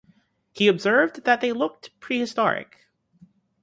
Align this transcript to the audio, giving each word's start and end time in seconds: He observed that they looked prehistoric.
He 0.51 0.67
observed 0.67 1.25
that 1.25 1.41
they 1.41 1.51
looked 1.53 1.91
prehistoric. 1.99 2.87